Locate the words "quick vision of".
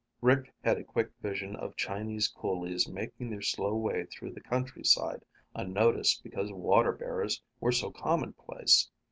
0.83-1.75